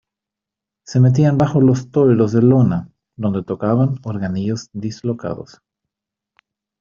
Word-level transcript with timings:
se 0.83 0.99
metían 0.99 1.37
bajo 1.37 1.61
los 1.61 1.91
toldos 1.91 2.31
de 2.31 2.41
lona, 2.41 2.89
donde 3.15 3.43
tocaban 3.43 3.99
organillos 4.03 4.67
dislocados. 4.73 5.61